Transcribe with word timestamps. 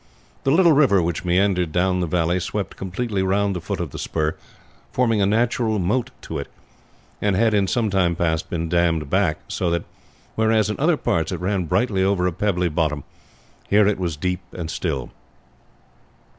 The 0.45 0.49
little 0.51 0.71
river 0.71 0.99
which 0.99 1.23
meandered 1.23 1.71
down 1.71 1.99
the 1.99 2.07
valley 2.07 2.39
swept 2.39 2.75
completely 2.75 3.21
round 3.21 3.55
the 3.55 3.61
foot 3.61 3.79
of 3.79 3.91
the 3.91 3.99
spur, 3.99 4.35
forming 4.91 5.21
a 5.21 5.27
natural 5.27 5.77
moat 5.77 6.09
to 6.23 6.39
it, 6.39 6.47
and 7.21 7.35
had 7.35 7.53
in 7.53 7.67
some 7.67 7.91
time 7.91 8.15
past 8.15 8.49
been 8.49 8.67
dammed 8.67 9.11
back, 9.11 9.37
so 9.47 9.69
that, 9.69 9.83
whereas 10.33 10.71
in 10.71 10.79
other 10.79 10.97
parts 10.97 11.31
it 11.31 11.39
ran 11.39 11.65
brightly 11.65 12.03
over 12.03 12.25
a 12.25 12.31
pebbly 12.33 12.67
bottom, 12.67 13.03
here 13.69 13.85
it 13.87 13.99
was 13.99 14.17
deep 14.17 14.41
and 14.53 14.71
still. 14.71 15.11